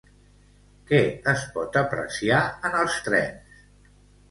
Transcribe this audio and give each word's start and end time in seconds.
Què 0.91 1.01
es 1.33 1.43
pot 1.59 1.77
apreciar 1.83 2.41
en 2.71 2.81
els 2.83 2.99
trens? 3.11 3.65